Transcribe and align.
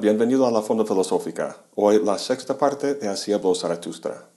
Bienvenido 0.00 0.46
a 0.46 0.50
la 0.50 0.62
Fonda 0.62 0.86
Filosófica. 0.86 1.56
Hoy 1.74 2.02
la 2.02 2.16
sexta 2.18 2.56
parte 2.56 2.94
de 2.94 3.08
Así 3.08 3.32
habló 3.32 3.54
Zaratustra. 3.54 4.28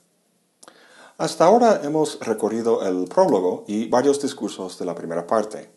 Hasta 1.16 1.44
ahora 1.46 1.80
hemos 1.82 2.18
recorrido 2.20 2.82
el 2.82 3.06
prólogo 3.06 3.64
y 3.66 3.88
varios 3.88 4.20
discursos 4.20 4.78
de 4.78 4.84
la 4.84 4.94
primera 4.94 5.26
parte. 5.26 5.70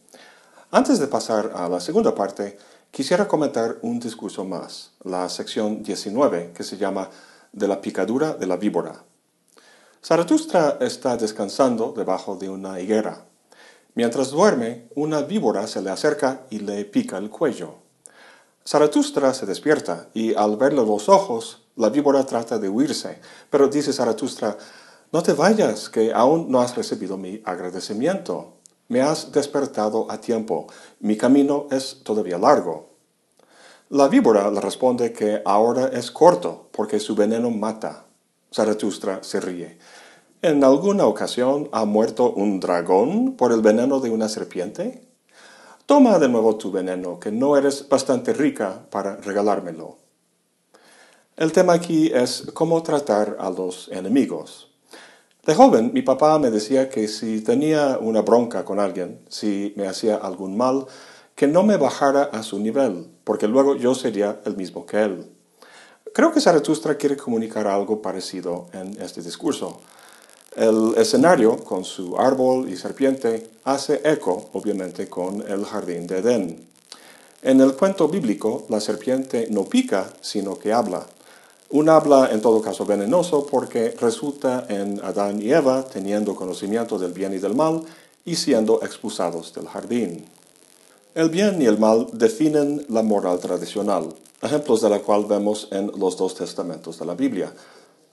Antes 0.71 0.99
de 0.99 1.07
pasar 1.07 1.53
a 1.55 1.69
la 1.69 1.79
segunda 1.79 2.13
parte, 2.13 2.57
quisiera 2.91 3.27
comentar 3.27 3.77
un 3.81 3.99
discurso 3.99 4.43
más, 4.43 4.91
la 5.03 5.29
sección 5.29 5.81
19, 5.81 6.51
que 6.53 6.63
se 6.63 6.77
llama 6.77 7.09
De 7.53 7.67
la 7.67 7.79
picadura 7.79 8.33
de 8.33 8.47
la 8.47 8.57
víbora. 8.57 9.03
Zaratustra 10.03 10.77
está 10.81 11.15
descansando 11.15 11.93
debajo 11.95 12.35
de 12.35 12.49
una 12.49 12.81
higuera. 12.81 13.23
Mientras 13.93 14.31
duerme, 14.31 14.89
una 14.95 15.21
víbora 15.21 15.67
se 15.67 15.81
le 15.81 15.89
acerca 15.89 16.41
y 16.49 16.59
le 16.59 16.83
pica 16.85 17.17
el 17.17 17.29
cuello. 17.29 17.75
Zaratustra 18.69 19.33
se 19.33 19.47
despierta 19.47 20.09
y 20.13 20.35
al 20.35 20.55
verle 20.55 20.85
los 20.85 21.09
ojos, 21.09 21.63
la 21.75 21.89
víbora 21.89 22.23
trata 22.27 22.59
de 22.59 22.69
huirse, 22.69 23.19
pero 23.49 23.67
dice 23.67 23.91
Zaratustra, 23.91 24.59
no 25.11 25.23
te 25.23 25.33
vayas, 25.33 25.89
que 25.89 26.13
aún 26.13 26.51
no 26.51 26.61
has 26.61 26.75
recibido 26.75 27.17
mi 27.17 27.41
agradecimiento. 27.45 28.57
Me 28.87 29.01
has 29.01 29.31
despertado 29.31 30.05
a 30.11 30.21
tiempo, 30.21 30.67
mi 30.99 31.17
camino 31.17 31.65
es 31.71 32.01
todavía 32.03 32.37
largo. 32.37 32.89
La 33.89 34.07
víbora 34.07 34.51
le 34.51 34.61
responde 34.61 35.13
que 35.13 35.41
ahora 35.45 35.87
es 35.87 36.11
corto, 36.11 36.69
porque 36.71 36.99
su 36.99 37.15
veneno 37.15 37.49
mata. 37.49 38.05
Zaratustra 38.53 39.23
se 39.23 39.39
ríe. 39.39 39.79
¿En 40.43 40.63
alguna 40.63 41.07
ocasión 41.07 41.69
ha 41.71 41.85
muerto 41.85 42.31
un 42.33 42.59
dragón 42.59 43.35
por 43.35 43.51
el 43.51 43.61
veneno 43.61 43.99
de 43.99 44.11
una 44.11 44.29
serpiente? 44.29 45.08
Toma 45.89 46.19
de 46.19 46.29
nuevo 46.29 46.55
tu 46.55 46.69
veneno, 46.69 47.19
que 47.19 47.31
no 47.31 47.57
eres 47.57 47.89
bastante 47.89 48.31
rica 48.31 48.85
para 48.91 49.15
regalármelo. 49.15 49.97
El 51.35 51.51
tema 51.51 51.73
aquí 51.73 52.11
es 52.13 52.45
cómo 52.53 52.83
tratar 52.83 53.37
a 53.39 53.49
los 53.49 53.87
enemigos. 53.91 54.69
De 55.47 55.55
joven, 55.55 55.89
mi 55.91 56.03
papá 56.03 56.37
me 56.37 56.51
decía 56.51 56.89
que 56.89 57.07
si 57.07 57.41
tenía 57.41 57.97
una 57.99 58.21
bronca 58.21 58.63
con 58.63 58.79
alguien, 58.79 59.19
si 59.29 59.73
me 59.77 59.87
hacía 59.87 60.17
algún 60.17 60.55
mal, 60.55 60.85
que 61.33 61.47
no 61.47 61.63
me 61.63 61.77
bajara 61.77 62.21
a 62.21 62.43
su 62.43 62.59
nivel, 62.59 63.09
porque 63.23 63.47
luego 63.47 63.75
yo 63.75 63.95
sería 63.95 64.41
el 64.45 64.55
mismo 64.57 64.85
que 64.85 65.01
él. 65.01 65.31
Creo 66.13 66.31
que 66.31 66.39
Zaratustra 66.39 66.97
quiere 66.97 67.17
comunicar 67.17 67.65
algo 67.65 67.99
parecido 67.99 68.67
en 68.73 69.01
este 69.01 69.23
discurso. 69.23 69.81
El 70.55 70.95
escenario, 70.97 71.57
con 71.57 71.85
su 71.85 72.17
árbol 72.17 72.69
y 72.69 72.75
serpiente, 72.75 73.49
hace 73.63 74.01
eco, 74.03 74.49
obviamente, 74.53 75.07
con 75.07 75.41
el 75.47 75.63
jardín 75.63 76.07
de 76.07 76.17
Edén. 76.17 76.67
En 77.41 77.61
el 77.61 77.73
cuento 77.75 78.07
bíblico, 78.07 78.65
la 78.67 78.81
serpiente 78.81 79.47
no 79.51 79.63
pica, 79.63 80.11
sino 80.21 80.57
que 80.57 80.73
habla. 80.73 81.05
Un 81.69 81.87
habla, 81.87 82.31
en 82.31 82.41
todo 82.41 82.61
caso, 82.61 82.83
venenoso 82.83 83.45
porque 83.45 83.91
resulta 83.91 84.65
en 84.69 84.99
Adán 85.05 85.39
y 85.39 85.51
Eva 85.51 85.83
teniendo 85.83 86.35
conocimiento 86.35 86.97
del 86.97 87.13
bien 87.13 87.33
y 87.33 87.37
del 87.37 87.53
mal 87.53 87.83
y 88.25 88.35
siendo 88.35 88.81
expulsados 88.81 89.53
del 89.53 89.67
jardín. 89.67 90.25
El 91.13 91.29
bien 91.29 91.61
y 91.61 91.65
el 91.65 91.77
mal 91.77 92.07
definen 92.11 92.85
la 92.89 93.03
moral 93.03 93.39
tradicional, 93.39 94.13
ejemplos 94.41 94.81
de 94.81 94.89
la 94.89 94.99
cual 94.99 95.25
vemos 95.25 95.67
en 95.71 95.91
los 95.95 96.17
dos 96.17 96.33
testamentos 96.33 96.97
de 96.97 97.05
la 97.05 97.13
Biblia. 97.13 97.53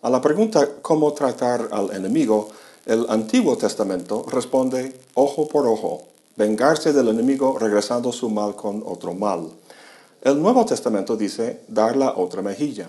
A 0.02 0.10
la 0.10 0.20
pregunta 0.20 0.68
cómo 0.82 1.14
tratar 1.14 1.68
al 1.72 1.90
enemigo, 1.94 2.48
el 2.84 3.06
Antiguo 3.08 3.56
Testamento 3.56 4.26
responde 4.30 4.94
ojo 5.14 5.48
por 5.48 5.66
ojo, 5.66 6.02
vengarse 6.36 6.92
del 6.92 7.08
enemigo 7.08 7.58
regresando 7.58 8.12
su 8.12 8.28
mal 8.28 8.54
con 8.54 8.82
otro 8.86 9.14
mal. 9.14 9.48
El 10.20 10.40
Nuevo 10.42 10.66
Testamento 10.66 11.16
dice 11.16 11.62
dar 11.68 11.96
la 11.96 12.10
otra 12.10 12.42
mejilla. 12.42 12.88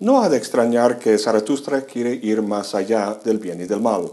No 0.00 0.22
ha 0.22 0.30
de 0.30 0.38
extrañar 0.38 0.98
que 0.98 1.18
Zaratustra 1.18 1.82
quiere 1.82 2.14
ir 2.14 2.40
más 2.40 2.74
allá 2.74 3.20
del 3.22 3.38
bien 3.38 3.60
y 3.60 3.66
del 3.66 3.82
mal. 3.82 4.10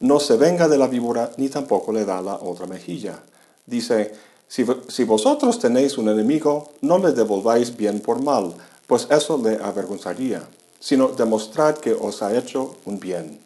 No 0.00 0.20
se 0.20 0.38
venga 0.38 0.68
de 0.68 0.78
la 0.78 0.88
víbora 0.88 1.32
ni 1.36 1.50
tampoco 1.50 1.92
le 1.92 2.06
da 2.06 2.22
la 2.22 2.36
otra 2.36 2.66
mejilla. 2.66 3.22
Dice, 3.66 4.14
si, 4.48 4.64
si 4.88 5.04
vosotros 5.04 5.58
tenéis 5.58 5.98
un 5.98 6.08
enemigo, 6.08 6.70
no 6.80 6.98
le 6.98 7.12
devolváis 7.12 7.76
bien 7.76 8.00
por 8.00 8.22
mal, 8.22 8.54
pues 8.86 9.06
eso 9.10 9.38
le 9.38 9.62
avergonzaría 9.62 10.42
sino 10.80 11.08
demostrad 11.08 11.76
que 11.76 11.92
os 11.92 12.22
ha 12.22 12.36
hecho 12.36 12.74
un 12.86 12.98
bien. 12.98 13.38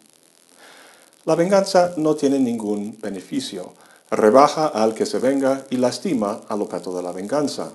La 1.25 1.35
venganza 1.35 1.93
no 1.97 2.15
tiene 2.15 2.39
ningún 2.39 2.97
beneficio, 3.01 3.73
rebaja 4.09 4.67
al 4.67 4.93
que 4.93 5.05
se 5.05 5.19
venga 5.19 5.65
y 5.69 5.77
lastima 5.77 6.41
al 6.47 6.61
objeto 6.61 6.95
de 6.95 7.03
la 7.03 7.11
venganza. 7.11 7.71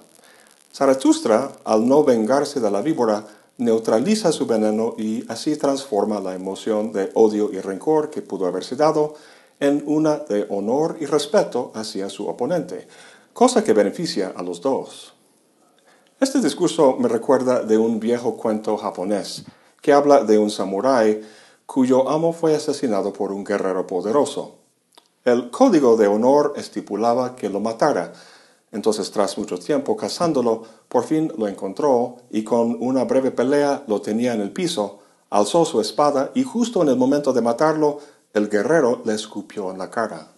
Zaratustra, 0.73 1.53
al 1.65 1.87
no 1.87 2.03
vengarse 2.03 2.61
de 2.61 2.71
la 2.71 2.81
víbora, 2.81 3.27
neutraliza 3.59 4.33
su 4.33 4.47
veneno 4.47 4.95
y 4.97 5.25
así 5.29 5.57
transforma 5.57 6.21
la 6.21 6.35
emoción 6.35 6.93
de 6.93 7.11
odio 7.15 7.51
y 7.53 7.61
rencor 7.61 8.09
que 8.11 8.23
pudo 8.23 8.47
haberse 8.47 8.77
dado 8.77 9.15
en 9.59 9.83
una 9.87 10.17
de 10.17 10.47
honor 10.49 10.97
y 11.01 11.07
respeto 11.07 11.71
hacia 11.75 12.09
su 12.09 12.27
oponente, 12.27 12.89
cosa 13.35 13.63
que 13.63 13.75
beneficia 13.75 14.33
a 14.35 14.43
los 14.43 14.61
dos. 14.63 15.13
Este 16.21 16.43
discurso 16.43 16.99
me 16.99 17.09
recuerda 17.09 17.63
de 17.63 17.79
un 17.79 17.99
viejo 17.99 18.37
cuento 18.37 18.77
japonés 18.77 19.45
que 19.81 19.95
habla 19.95 20.23
de 20.23 20.37
un 20.37 20.51
samurái 20.51 21.23
cuyo 21.65 22.11
amo 22.11 22.35
fue 22.35 22.55
asesinado 22.55 23.15
por 23.15 23.33
un 23.33 23.43
guerrero 23.43 23.87
poderoso. 23.87 24.57
El 25.25 25.51
código 25.51 25.97
de 25.97 26.09
honor 26.09 26.53
estipulaba 26.57 27.37
que 27.37 27.49
lo 27.49 27.61
matara. 27.61 28.13
Entonces, 28.71 29.11
tras 29.11 29.39
mucho 29.39 29.59
tiempo 29.59 29.97
cazándolo, 29.97 30.65
por 30.91 31.05
fin 31.05 31.33
lo 31.39 31.49
encontró 31.49 32.17
y 32.31 32.45
con 32.45 32.77
una 32.81 33.05
breve 33.05 33.31
pelea 33.31 33.83
lo 33.87 34.03
tenía 34.03 34.35
en 34.35 34.43
el 34.43 34.53
piso, 34.53 34.99
alzó 35.31 35.65
su 35.65 35.81
espada 35.81 36.33
y 36.35 36.43
justo 36.43 36.83
en 36.83 36.91
el 36.91 36.97
momento 36.97 37.33
de 37.33 37.41
matarlo, 37.41 37.99
el 38.35 38.51
guerrero 38.51 39.01
le 39.07 39.15
escupió 39.15 39.71
en 39.71 39.79
la 39.79 39.89
cara. 39.89 40.33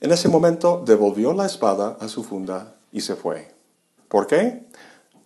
En 0.00 0.10
ese 0.10 0.28
momento 0.28 0.82
devolvió 0.84 1.32
la 1.34 1.46
espada 1.46 1.96
a 2.00 2.08
su 2.08 2.24
funda 2.24 2.74
y 2.90 3.02
se 3.02 3.14
fue. 3.14 3.52
¿Por 4.12 4.26
qué? 4.26 4.66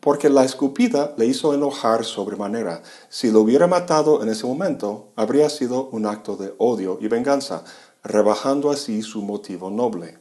Porque 0.07 0.31
la 0.31 0.45
escupida 0.45 1.15
le 1.17 1.27
hizo 1.27 1.53
enojar 1.53 2.05
sobremanera. 2.05 2.81
Si 3.09 3.33
lo 3.33 3.41
hubiera 3.41 3.67
matado 3.67 4.23
en 4.23 4.29
ese 4.29 4.47
momento, 4.47 5.09
habría 5.17 5.51
sido 5.51 5.89
un 5.89 6.07
acto 6.07 6.37
de 6.37 6.55
odio 6.59 6.99
y 7.01 7.09
venganza, 7.09 7.65
rebajando 8.05 8.71
así 8.71 9.03
su 9.03 9.21
motivo 9.23 9.69
noble. 9.69 10.19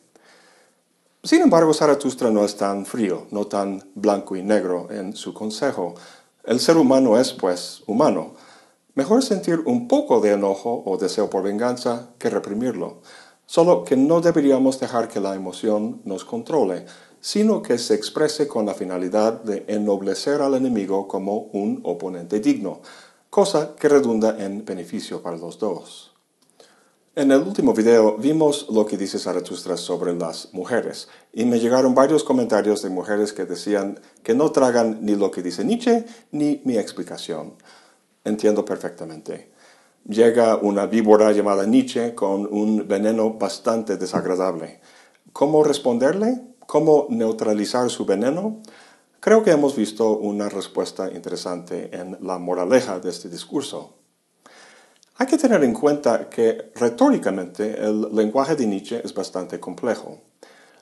Sin 1.23 1.43
embargo, 1.43 1.71
Zaratustra 1.71 2.31
no 2.31 2.43
es 2.43 2.55
tan 2.55 2.87
frío, 2.87 3.27
no 3.29 3.45
tan 3.45 3.87
blanco 3.93 4.35
y 4.35 4.41
negro 4.41 4.87
en 4.89 5.15
su 5.15 5.35
consejo. 5.35 5.93
El 6.43 6.59
ser 6.59 6.77
humano 6.77 7.19
es, 7.19 7.33
pues, 7.33 7.83
humano. 7.85 8.33
Mejor 8.95 9.21
sentir 9.21 9.61
un 9.67 9.87
poco 9.87 10.19
de 10.19 10.31
enojo 10.31 10.81
o 10.83 10.97
deseo 10.97 11.29
por 11.29 11.43
venganza 11.43 12.09
que 12.17 12.31
reprimirlo. 12.31 13.01
Solo 13.45 13.83
que 13.83 13.95
no 13.95 14.19
deberíamos 14.19 14.79
dejar 14.79 15.07
que 15.07 15.19
la 15.19 15.35
emoción 15.35 16.01
nos 16.05 16.25
controle, 16.25 16.87
sino 17.25 17.63
que 17.63 17.79
se 17.79 17.95
exprese 17.95 18.47
con 18.47 18.67
la 18.67 18.75
finalidad 18.75 19.41
de 19.41 19.65
ennoblecer 19.67 20.43
al 20.43 20.53
enemigo 20.53 21.07
como 21.07 21.49
un 21.53 21.81
oponente 21.81 22.39
digno, 22.39 22.81
cosa 23.31 23.75
que 23.75 23.89
redunda 23.89 24.37
en 24.37 24.63
beneficio 24.63 25.23
para 25.23 25.35
los 25.35 25.57
dos. 25.57 26.13
En 27.15 27.31
el 27.31 27.41
último 27.41 27.73
video 27.73 28.15
vimos 28.17 28.67
lo 28.69 28.85
que 28.85 28.95
dice 28.95 29.17
Zaratustra 29.17 29.75
sobre 29.75 30.13
las 30.13 30.53
mujeres, 30.53 31.07
y 31.33 31.45
me 31.45 31.59
llegaron 31.59 31.95
varios 31.95 32.23
comentarios 32.23 32.83
de 32.83 32.91
mujeres 32.91 33.33
que 33.33 33.45
decían 33.45 33.99
que 34.21 34.35
no 34.35 34.51
tragan 34.51 34.99
ni 35.01 35.15
lo 35.15 35.31
que 35.31 35.41
dice 35.41 35.65
Nietzsche 35.65 36.05
ni 36.29 36.61
mi 36.63 36.77
explicación. 36.77 37.55
Entiendo 38.23 38.63
perfectamente. 38.63 39.49
Llega 40.07 40.57
una 40.57 40.85
víbora 40.85 41.31
llamada 41.31 41.65
Nietzsche 41.65 42.13
con 42.13 42.45
un 42.45 42.87
veneno 42.87 43.33
bastante 43.33 43.97
desagradable. 43.97 44.79
¿Cómo 45.33 45.63
responderle? 45.63 46.54
¿Cómo 46.67 47.05
neutralizar 47.09 47.89
su 47.91 48.05
veneno? 48.05 48.61
Creo 49.19 49.43
que 49.43 49.51
hemos 49.51 49.75
visto 49.75 50.17
una 50.17 50.49
respuesta 50.49 51.11
interesante 51.11 51.95
en 51.95 52.17
la 52.21 52.39
moraleja 52.39 52.99
de 52.99 53.11
este 53.11 53.29
discurso. 53.29 53.93
Hay 55.17 55.27
que 55.27 55.37
tener 55.37 55.63
en 55.63 55.73
cuenta 55.73 56.27
que 56.27 56.71
retóricamente 56.75 57.79
el 57.79 58.13
lenguaje 58.13 58.55
de 58.55 58.65
Nietzsche 58.65 58.99
es 59.03 59.13
bastante 59.13 59.59
complejo. 59.59 60.21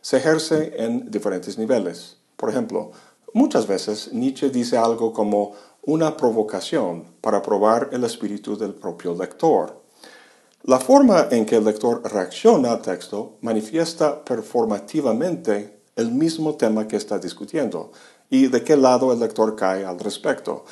Se 0.01 0.17
ejerce 0.17 0.73
en 0.77 1.11
diferentes 1.11 1.57
niveles. 1.57 2.17
Por 2.37 2.49
ejemplo, 2.49 2.91
muchas 3.33 3.67
veces 3.67 4.11
Nietzsche 4.13 4.49
dice 4.49 4.77
algo 4.77 5.11
como 5.11 5.53
una 5.83 6.15
provocación 6.15 7.03
para 7.19 7.41
probar 7.41 7.89
el 7.91 8.05
espíritu 8.05 8.57
del 8.57 8.73
propio 8.73 9.13
lector. 9.13 9.82
La 10.65 10.79
forma 10.79 11.27
en 11.29 11.45
que 11.45 11.57
el 11.57 11.65
lector 11.65 12.01
reacciona 12.09 12.71
al 12.71 12.81
texto 12.81 13.37
manifiesta 13.41 14.23
performativamente 14.23 15.81
el 15.97 16.09
mismo 16.11 16.55
tema 16.55 16.87
que 16.87 16.95
está 16.95 17.19
discutiendo 17.19 17.91
y 18.29 18.47
de 18.47 18.63
qué 18.63 18.77
lado 18.77 19.11
el 19.11 19.19
lector 19.19 19.57
cae 19.57 19.83
al 19.83 19.99
respecto. 19.99 20.63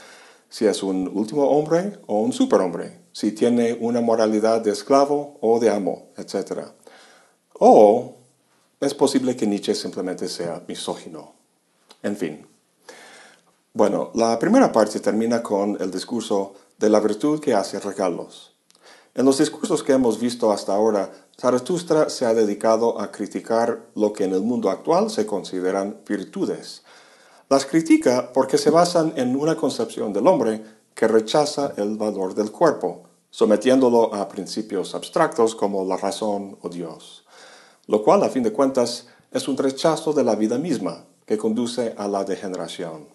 Si 0.47 0.65
es 0.65 0.81
un 0.81 1.11
último 1.13 1.43
hombre 1.43 1.99
o 2.07 2.21
un 2.21 2.31
superhombre, 2.31 3.01
si 3.11 3.33
tiene 3.33 3.77
una 3.81 3.99
moralidad 3.99 4.61
de 4.61 4.71
esclavo 4.71 5.38
o 5.41 5.59
de 5.59 5.69
amo, 5.69 6.07
etc. 6.15 6.67
O 7.59 8.15
es 8.79 8.94
posible 8.94 9.35
que 9.35 9.45
Nietzsche 9.45 9.75
simplemente 9.75 10.29
sea 10.29 10.63
misógino. 10.69 11.33
En 12.01 12.15
fin. 12.15 12.47
Bueno, 13.73 14.11
la 14.13 14.39
primera 14.39 14.71
parte 14.71 15.01
termina 15.01 15.44
con 15.44 15.75
el 15.81 15.91
discurso 15.91 16.53
de 16.77 16.89
la 16.89 17.01
virtud 17.01 17.41
que 17.41 17.53
hace 17.53 17.77
regalos. 17.77 18.50
En 19.13 19.25
los 19.25 19.39
discursos 19.39 19.83
que 19.83 19.91
hemos 19.91 20.19
visto 20.19 20.53
hasta 20.53 20.73
ahora, 20.73 21.11
Zaratustra 21.37 22.09
se 22.09 22.25
ha 22.25 22.33
dedicado 22.33 23.01
a 23.01 23.11
criticar 23.11 23.87
lo 23.93 24.13
que 24.13 24.23
en 24.23 24.33
el 24.33 24.41
mundo 24.41 24.69
actual 24.69 25.09
se 25.09 25.25
consideran 25.25 25.97
virtudes. 26.07 26.83
Las 27.49 27.65
critica 27.65 28.31
porque 28.31 28.57
se 28.57 28.69
basan 28.69 29.11
en 29.17 29.35
una 29.35 29.57
concepción 29.57 30.13
del 30.13 30.27
hombre 30.27 30.63
que 30.95 31.09
rechaza 31.09 31.73
el 31.75 31.97
valor 31.97 32.35
del 32.35 32.51
cuerpo, 32.51 33.03
sometiéndolo 33.31 34.13
a 34.15 34.29
principios 34.29 34.95
abstractos 34.95 35.55
como 35.55 35.83
la 35.83 35.97
razón 35.97 36.57
o 36.61 36.69
Dios, 36.69 37.25
lo 37.87 38.03
cual 38.03 38.23
a 38.23 38.29
fin 38.29 38.43
de 38.43 38.53
cuentas 38.53 39.07
es 39.31 39.49
un 39.49 39.57
rechazo 39.57 40.13
de 40.13 40.23
la 40.23 40.35
vida 40.35 40.57
misma 40.57 41.03
que 41.25 41.37
conduce 41.37 41.95
a 41.97 42.07
la 42.07 42.23
degeneración. 42.23 43.07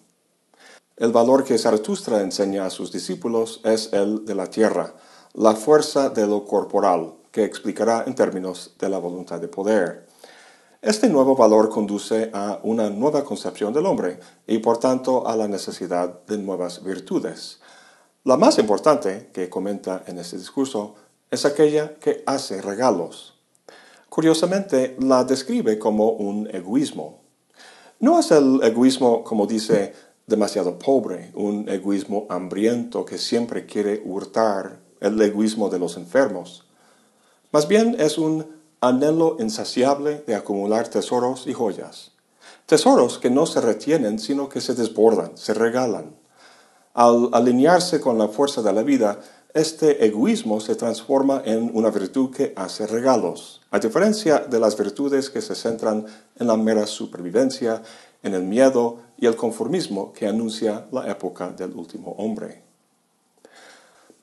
El 0.95 1.11
valor 1.11 1.43
que 1.43 1.57
Zaratustra 1.57 2.21
enseña 2.21 2.65
a 2.65 2.69
sus 2.69 2.91
discípulos 2.91 3.61
es 3.63 3.93
el 3.93 4.25
de 4.25 4.35
la 4.35 4.49
tierra, 4.49 4.93
la 5.37 5.53
fuerza 5.53 6.09
de 6.09 6.25
lo 6.25 6.45
corporal, 6.45 7.13
que 7.31 7.43
explicará 7.43 8.03
en 8.07 8.15
términos 8.15 8.73
de 8.79 8.89
la 8.89 8.97
voluntad 8.97 9.39
de 9.39 9.47
poder. 9.47 10.07
Este 10.81 11.09
nuevo 11.09 11.35
valor 11.35 11.69
conduce 11.69 12.31
a 12.33 12.59
una 12.63 12.89
nueva 12.89 13.23
concepción 13.23 13.71
del 13.71 13.85
hombre 13.85 14.19
y 14.47 14.57
por 14.57 14.79
tanto 14.79 15.27
a 15.27 15.35
la 15.35 15.47
necesidad 15.47 16.25
de 16.25 16.39
nuevas 16.39 16.83
virtudes. 16.83 17.59
La 18.23 18.35
más 18.35 18.57
importante 18.57 19.29
que 19.31 19.47
comenta 19.47 20.03
en 20.07 20.17
este 20.17 20.37
discurso 20.37 20.95
es 21.29 21.45
aquella 21.45 21.93
que 21.99 22.23
hace 22.25 22.59
regalos. 22.59 23.35
Curiosamente, 24.09 24.97
la 24.99 25.23
describe 25.23 25.77
como 25.77 26.13
un 26.13 26.49
egoísmo. 26.51 27.19
No 27.99 28.19
es 28.19 28.31
el 28.31 28.59
egoísmo, 28.63 29.23
como 29.23 29.45
dice, 29.45 29.93
demasiado 30.25 30.79
pobre, 30.79 31.31
un 31.35 31.69
egoísmo 31.69 32.25
hambriento 32.27 33.05
que 33.05 33.19
siempre 33.19 33.67
quiere 33.67 34.01
hurtar, 34.03 34.86
el 35.01 35.21
egoísmo 35.21 35.69
de 35.69 35.79
los 35.79 35.97
enfermos. 35.97 36.65
Más 37.51 37.67
bien 37.67 37.95
es 37.99 38.17
un 38.17 38.45
anhelo 38.81 39.37
insaciable 39.39 40.23
de 40.27 40.35
acumular 40.35 40.87
tesoros 40.87 41.47
y 41.47 41.53
joyas. 41.53 42.11
Tesoros 42.65 43.17
que 43.17 43.29
no 43.29 43.45
se 43.45 43.61
retienen, 43.61 44.19
sino 44.19 44.49
que 44.49 44.61
se 44.61 44.75
desbordan, 44.75 45.37
se 45.37 45.53
regalan. 45.53 46.15
Al 46.93 47.29
alinearse 47.31 48.01
con 48.01 48.17
la 48.17 48.27
fuerza 48.27 48.61
de 48.61 48.73
la 48.73 48.83
vida, 48.83 49.19
este 49.53 50.05
egoísmo 50.05 50.59
se 50.59 50.75
transforma 50.75 51.41
en 51.45 51.71
una 51.73 51.89
virtud 51.89 52.35
que 52.35 52.53
hace 52.55 52.85
regalos, 52.85 53.61
a 53.71 53.79
diferencia 53.79 54.39
de 54.39 54.59
las 54.59 54.77
virtudes 54.77 55.29
que 55.29 55.41
se 55.41 55.55
centran 55.55 56.05
en 56.37 56.47
la 56.47 56.57
mera 56.57 56.85
supervivencia, 56.85 57.81
en 58.21 58.33
el 58.33 58.43
miedo 58.43 58.99
y 59.17 59.25
el 59.25 59.35
conformismo 59.35 60.13
que 60.13 60.27
anuncia 60.27 60.85
la 60.91 61.09
época 61.09 61.49
del 61.49 61.71
último 61.71 62.11
hombre. 62.17 62.66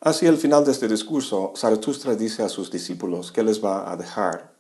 Hacia 0.07 0.29
el 0.29 0.37
final 0.37 0.67
de 0.67 0.73
este 0.73 0.87
discurso, 0.87 1.55
Zaratustra 1.57 2.15
dice 2.15 2.43
a 2.43 2.51
sus 2.51 2.71
discípulos 2.71 3.33
que 3.33 3.43
les 3.43 3.65
va 3.65 3.91
a 3.91 3.97
dejar. 3.97 4.53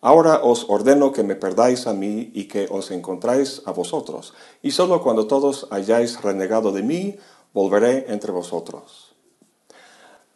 Ahora 0.00 0.40
os 0.42 0.66
ordeno 0.68 1.12
que 1.12 1.22
me 1.22 1.36
perdáis 1.36 1.86
a 1.86 1.92
mí 1.92 2.32
y 2.34 2.48
que 2.48 2.66
os 2.68 2.90
encontráis 2.90 3.62
a 3.64 3.70
vosotros, 3.70 4.34
y 4.60 4.72
solo 4.72 5.00
cuando 5.00 5.28
todos 5.28 5.68
hayáis 5.70 6.20
renegado 6.20 6.72
de 6.72 6.82
mí, 6.82 7.16
volveré 7.54 8.12
entre 8.12 8.32
vosotros. 8.32 9.14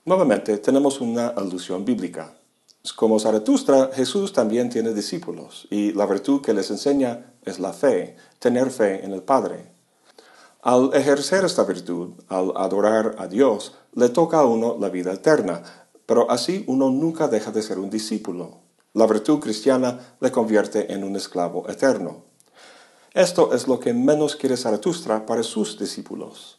Nuevamente 0.05 0.59
tenemos 0.59 1.01
una 1.01 1.27
alusión 1.27 1.85
bíblica. 1.85 2.39
Como 2.95 3.19
Zaratustra, 3.19 3.91
Jesús 3.95 4.33
también 4.33 4.71
tiene 4.71 4.95
discípulos 4.95 5.67
y 5.71 5.91
la 5.91 6.07
virtud 6.07 6.41
que 6.41 6.55
les 6.55 6.71
enseña 6.71 7.33
es 7.43 7.59
la 7.59 7.73
fe, 7.73 8.15
tener 8.39 8.71
fe 8.71 9.05
en 9.05 9.13
el 9.13 9.25
Padre. 9.25 9.76
Al 10.67 10.91
ejercer 10.95 11.45
esta 11.45 11.63
virtud, 11.63 12.15
al 12.27 12.53
adorar 12.57 13.15
a 13.19 13.29
Dios, 13.29 13.75
le 13.95 14.09
toca 14.09 14.41
a 14.41 14.47
uno 14.47 14.77
la 14.81 14.89
vida 14.89 15.13
eterna, 15.13 15.63
pero 16.07 16.29
así 16.29 16.65
uno 16.67 16.91
nunca 16.91 17.29
deja 17.29 17.53
de 17.53 17.63
ser 17.63 17.79
un 17.79 17.89
discípulo. 17.89 18.63
La 18.93 19.07
virtud 19.07 19.39
cristiana 19.39 20.17
le 20.19 20.33
convierte 20.33 20.93
en 20.93 21.05
un 21.05 21.15
esclavo 21.15 21.69
eterno. 21.69 22.25
Esto 23.15 23.55
es 23.55 23.69
lo 23.69 23.79
que 23.79 23.95
menos 23.95 24.35
quiere 24.35 24.57
Zaratustra 24.57 25.25
para 25.25 25.45
sus 25.45 25.79
discípulos. 25.79 26.59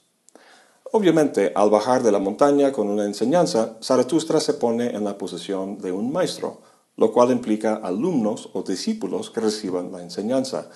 Obviamente, 0.93 1.51
al 1.53 1.69
bajar 1.69 2.01
de 2.01 2.13
la 2.13 2.19
montaña 2.19 2.71
con 2.71 2.87
una 2.87 3.03
enseñanza, 3.03 3.75
Zaratustra 3.83 4.39
se 4.39 4.53
pone 4.53 4.95
en 4.95 5.03
la 5.03 5.17
posición 5.17 5.79
de 5.79 5.91
un 5.91 6.13
maestro, 6.13 6.61
lo 6.95 7.11
cual 7.11 7.31
implica 7.31 7.75
alumnos 7.75 8.51
o 8.53 8.63
discípulos 8.63 9.31
que 9.31 9.41
reciban 9.41 9.91
la 9.91 10.01
enseñanza. 10.01 10.69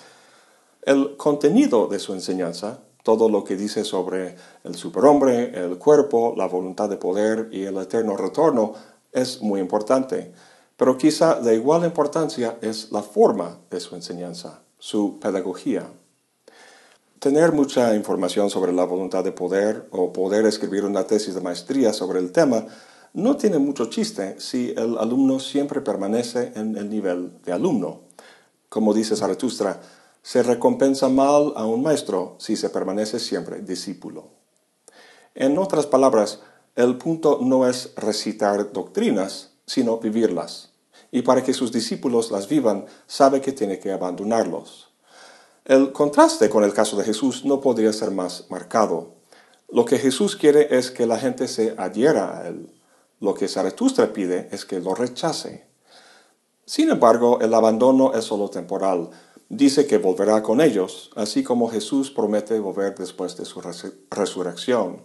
El 0.82 1.16
contenido 1.16 1.86
de 1.86 1.98
su 1.98 2.12
enseñanza, 2.12 2.80
todo 3.02 3.28
lo 3.28 3.44
que 3.44 3.56
dice 3.56 3.84
sobre 3.84 4.36
el 4.64 4.74
superhombre, 4.74 5.58
el 5.58 5.78
cuerpo, 5.78 6.34
la 6.36 6.46
voluntad 6.46 6.88
de 6.88 6.96
poder 6.96 7.48
y 7.50 7.64
el 7.64 7.76
eterno 7.78 8.16
retorno, 8.16 8.74
es 9.12 9.42
muy 9.42 9.60
importante. 9.60 10.32
Pero 10.76 10.96
quizá 10.96 11.40
de 11.40 11.54
igual 11.54 11.84
importancia 11.84 12.58
es 12.60 12.90
la 12.92 13.02
forma 13.02 13.58
de 13.70 13.80
su 13.80 13.94
enseñanza, 13.94 14.62
su 14.78 15.18
pedagogía. 15.20 15.86
Tener 17.18 17.52
mucha 17.52 17.94
información 17.94 18.50
sobre 18.50 18.72
la 18.72 18.84
voluntad 18.84 19.22
de 19.22 19.30
poder 19.30 19.86
o 19.92 20.12
poder 20.12 20.44
escribir 20.46 20.84
una 20.84 21.04
tesis 21.04 21.34
de 21.34 21.40
maestría 21.40 21.92
sobre 21.92 22.18
el 22.18 22.32
tema 22.32 22.66
no 23.14 23.36
tiene 23.36 23.58
mucho 23.58 23.86
chiste 23.86 24.40
si 24.40 24.70
el 24.70 24.96
alumno 24.98 25.38
siempre 25.38 25.82
permanece 25.82 26.52
en 26.56 26.76
el 26.76 26.88
nivel 26.88 27.40
de 27.44 27.52
alumno. 27.52 28.00
Como 28.68 28.94
dice 28.94 29.16
Zaratustra, 29.16 29.80
se 30.22 30.42
recompensa 30.42 31.08
mal 31.08 31.52
a 31.56 31.66
un 31.66 31.82
maestro 31.82 32.36
si 32.38 32.56
se 32.56 32.70
permanece 32.70 33.18
siempre 33.18 33.60
discípulo. 33.60 34.30
En 35.34 35.58
otras 35.58 35.86
palabras, 35.86 36.40
el 36.76 36.96
punto 36.96 37.38
no 37.42 37.68
es 37.68 37.94
recitar 37.96 38.72
doctrinas, 38.72 39.52
sino 39.66 39.98
vivirlas. 39.98 40.70
Y 41.10 41.22
para 41.22 41.42
que 41.42 41.52
sus 41.52 41.72
discípulos 41.72 42.30
las 42.30 42.48
vivan, 42.48 42.86
sabe 43.06 43.40
que 43.40 43.52
tiene 43.52 43.78
que 43.78 43.92
abandonarlos. 43.92 44.90
El 45.64 45.92
contraste 45.92 46.48
con 46.48 46.64
el 46.64 46.72
caso 46.72 46.96
de 46.96 47.04
Jesús 47.04 47.44
no 47.44 47.60
podría 47.60 47.92
ser 47.92 48.10
más 48.10 48.46
marcado. 48.48 49.14
Lo 49.68 49.84
que 49.84 49.98
Jesús 49.98 50.36
quiere 50.36 50.76
es 50.76 50.90
que 50.90 51.06
la 51.06 51.18
gente 51.18 51.48
se 51.48 51.74
adhiera 51.78 52.38
a 52.38 52.48
él. 52.48 52.72
Lo 53.20 53.34
que 53.34 53.48
Zaratustra 53.48 54.12
pide 54.12 54.48
es 54.50 54.64
que 54.64 54.80
lo 54.80 54.94
rechace. 54.94 55.66
Sin 56.64 56.90
embargo, 56.90 57.40
el 57.40 57.54
abandono 57.54 58.14
es 58.14 58.24
solo 58.24 58.48
temporal. 58.48 59.10
Dice 59.54 59.86
que 59.86 59.98
volverá 59.98 60.42
con 60.42 60.62
ellos, 60.62 61.10
así 61.14 61.44
como 61.44 61.68
Jesús 61.68 62.10
promete 62.10 62.58
volver 62.58 62.94
después 62.94 63.36
de 63.36 63.44
su 63.44 63.60
resurrección. 64.10 65.02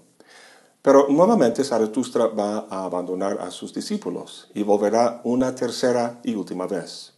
Pero 0.81 1.07
nuevamente 1.09 1.65
Zaratustra 1.65 2.27
va 2.27 2.65
a 2.69 2.85
abandonar 2.85 3.41
a 3.41 3.51
sus 3.51 3.73
discípulos 3.73 4.47
y 4.53 4.63
volverá 4.63 5.19
una 5.25 5.53
tercera 5.53 6.21
y 6.23 6.35
última 6.35 6.65
vez. 6.65 7.11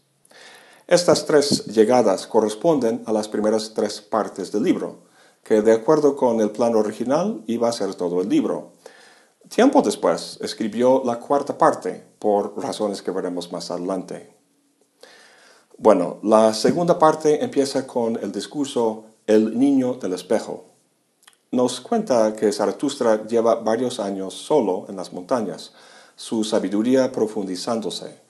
Estas 0.88 1.28
tres 1.28 1.68
llegadas 1.68 2.26
corresponden 2.26 3.04
a 3.06 3.14
las 3.14 3.28
primeras 3.28 3.76
tres 3.76 4.02
partes 4.02 4.52
del 4.52 4.64
libro, 4.64 5.04
que 5.44 5.62
de 5.62 5.74
acuerdo 5.74 6.16
con 6.16 6.42
el 6.42 6.50
plan 6.50 6.74
original 6.74 7.44
iba 7.46 7.70
a 7.70 7.74
ser 7.74 7.94
todo 7.94 8.22
el 8.22 8.30
libro. 8.30 8.72
Tiempo 9.50 9.84
después 9.84 10.40
escribió 10.42 11.04
la 11.06 11.20
cuarta 11.20 11.60
parte, 11.60 12.08
por 12.18 12.60
razones 12.60 13.04
que 13.04 13.12
veremos 13.12 13.52
más 13.52 13.70
adelante. 13.70 14.39
Bueno, 15.80 16.20
la 16.22 16.54
segunda 16.54 17.00
parte 17.00 17.44
empieza 17.44 17.88
con 17.88 18.18
el 18.22 18.32
discurso 18.32 19.06
El 19.26 19.58
niño 19.58 19.96
del 19.96 20.14
espejo. 20.14 20.66
Nos 21.52 21.82
cuenta 21.82 22.34
que 22.34 22.52
Zaratustra 22.52 23.26
lleva 23.26 23.56
varios 23.56 24.00
años 24.00 24.36
solo 24.36 24.86
en 24.90 24.96
las 24.96 25.12
montañas, 25.12 25.74
su 26.16 26.44
sabiduría 26.44 27.12
profundizándose 27.12 28.30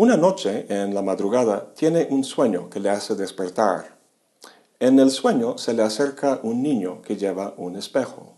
una 0.00 0.16
noche, 0.16 0.64
en 0.68 0.94
la 0.94 1.02
madrugada, 1.02 1.74
tiene 1.74 2.06
un 2.08 2.22
sueño 2.22 2.70
que 2.70 2.78
le 2.78 2.88
hace 2.88 3.16
despertar. 3.16 3.98
En 4.78 5.00
el 5.00 5.10
sueño 5.10 5.58
se 5.58 5.74
le 5.74 5.82
acerca 5.82 6.38
un 6.44 6.62
niño 6.62 7.02
que 7.02 7.16
lleva 7.16 7.54
un 7.56 7.74
espejo. 7.74 8.34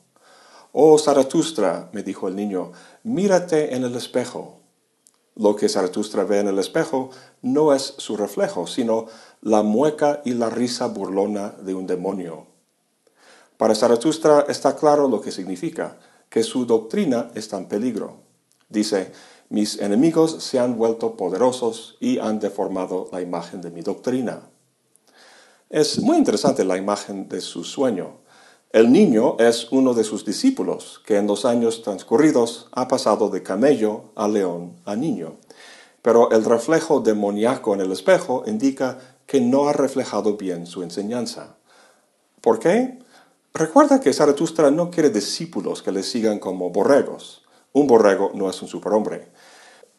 Oh 0.73 0.97
Zaratustra, 0.97 1.91
me 1.93 2.03
dijo 2.03 2.29
el 2.29 2.37
niño, 2.37 2.73
mírate 3.03 3.77
en 3.77 3.85
el 3.85 3.95
espejo. 3.95 4.60
Lo 5.37 5.57
que 5.57 5.69
Zaratustra 5.69 6.25
ve 6.25 6.41
en 6.41 6.49
el 6.49 6.59
espejo 6.59 7.11
no 7.43 7.73
es 7.73 7.95
su 7.99 8.17
reflejo, 8.17 8.67
sino 8.67 9.07
la 9.43 9.63
mueca 9.63 10.21
y 10.25 10.35
la 10.35 10.51
risa 10.51 10.87
burlona 10.87 11.55
de 11.63 11.75
un 11.75 11.87
demonio. 11.87 12.47
Para 13.57 13.75
Zaratustra 13.75 14.47
está 14.49 14.77
claro 14.77 15.09
lo 15.09 15.21
que 15.21 15.31
significa, 15.31 15.99
que 16.29 16.43
su 16.43 16.65
doctrina 16.65 17.31
está 17.35 17.59
en 17.59 17.67
peligro. 17.67 18.23
Dice, 18.69 19.13
mis 19.51 19.81
enemigos 19.81 20.43
se 20.45 20.59
han 20.59 20.79
vuelto 20.79 21.17
poderosos 21.17 21.97
y 22.01 22.19
han 22.19 22.39
deformado 22.39 23.09
la 23.13 23.21
imagen 23.21 23.61
de 23.61 23.71
mi 23.71 23.83
doctrina. 23.83 24.49
Es 25.69 26.01
muy 26.01 26.17
interesante 26.17 26.65
la 26.65 26.77
imagen 26.77 27.29
de 27.29 27.41
su 27.41 27.65
sueño. 27.65 28.20
El 28.73 28.93
niño 28.93 29.35
es 29.41 29.67
uno 29.73 29.95
de 29.95 30.05
sus 30.05 30.25
discípulos 30.25 31.03
que 31.05 31.17
en 31.17 31.27
los 31.27 31.45
años 31.45 31.83
transcurridos 31.83 32.69
ha 32.71 32.87
pasado 32.87 33.29
de 33.29 33.43
camello 33.43 34.13
a 34.15 34.29
león 34.29 34.77
a 34.85 34.95
niño. 34.95 35.39
Pero 36.03 36.31
el 36.31 36.45
reflejo 36.45 37.01
demoníaco 37.01 37.75
en 37.75 37.81
el 37.81 37.91
espejo 37.91 38.45
indica 38.47 39.17
que 39.27 39.41
no 39.41 39.69
ha 39.69 39.73
reflejado 39.73 40.37
bien 40.37 40.69
su 40.69 40.85
enseñanza. 40.85 41.57
¿Por 42.41 42.61
qué? 42.61 43.01
Recuerda 43.55 44.01
que 44.01 44.13
Zaratustra 44.13 44.71
no 44.71 44.93
quiere 44.93 45.11
discípulos 45.11 45.83
que 45.83 45.91
le 45.91 46.05
sigan 46.05 46.39
como 46.39 46.71
borregos. 46.71 47.43
Un 47.73 47.89
borrego 47.89 48.31
no 48.35 48.49
es 48.49 48.63
un 48.63 48.69
superhombre. 48.69 49.33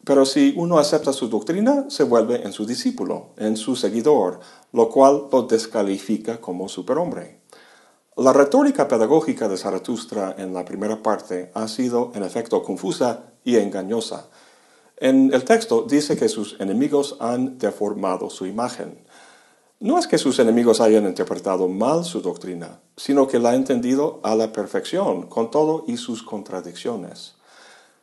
Pero 0.02 0.24
si 0.24 0.54
uno 0.56 0.78
acepta 0.78 1.12
su 1.12 1.28
doctrina, 1.28 1.90
se 1.90 2.04
vuelve 2.04 2.42
en 2.42 2.54
su 2.54 2.64
discípulo, 2.64 3.34
en 3.36 3.58
su 3.58 3.76
seguidor, 3.76 4.40
lo 4.72 4.88
cual 4.88 5.28
lo 5.30 5.42
descalifica 5.42 6.40
como 6.40 6.70
superhombre. 6.70 7.41
La 8.16 8.34
retórica 8.34 8.88
pedagógica 8.88 9.48
de 9.48 9.56
Zaratustra 9.56 10.34
en 10.36 10.52
la 10.52 10.66
primera 10.66 11.02
parte 11.02 11.50
ha 11.54 11.66
sido, 11.66 12.12
en 12.14 12.22
efecto, 12.22 12.62
confusa 12.62 13.32
y 13.42 13.56
engañosa. 13.56 14.28
En 14.98 15.32
el 15.32 15.44
texto 15.44 15.86
dice 15.88 16.14
que 16.14 16.28
sus 16.28 16.60
enemigos 16.60 17.16
han 17.20 17.56
deformado 17.56 18.28
su 18.28 18.44
imagen. 18.44 18.98
No 19.80 19.98
es 19.98 20.06
que 20.06 20.18
sus 20.18 20.38
enemigos 20.40 20.82
hayan 20.82 21.06
interpretado 21.06 21.68
mal 21.68 22.04
su 22.04 22.20
doctrina, 22.20 22.80
sino 22.98 23.26
que 23.26 23.38
la 23.38 23.48
han 23.48 23.54
entendido 23.54 24.20
a 24.22 24.34
la 24.34 24.52
perfección, 24.52 25.22
con 25.28 25.50
todo 25.50 25.84
y 25.86 25.96
sus 25.96 26.22
contradicciones. 26.22 27.36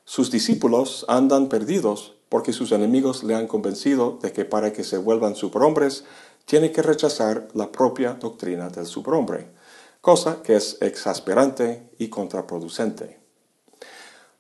Sus 0.06 0.32
discípulos 0.32 1.06
andan 1.08 1.50
perdidos 1.50 2.16
porque 2.30 2.52
sus 2.52 2.72
enemigos 2.72 3.24
le 3.24 3.36
han 3.36 3.46
convencido 3.46 4.18
de 4.24 4.32
que 4.32 4.44
para 4.44 4.74
que 4.74 4.84
se 4.84 4.98
vuelvan 4.98 5.36
superhombres, 5.36 6.04
tiene 6.46 6.72
que 6.72 6.82
rechazar 6.82 7.48
la 7.54 7.72
propia 7.72 8.16
doctrina 8.16 8.70
del 8.70 8.88
superhombre 8.88 9.59
cosa 10.02 10.42
que 10.44 10.56
es 10.56 10.78
exasperante 10.82 11.90
y 11.98 12.10
contraproducente. 12.10 13.20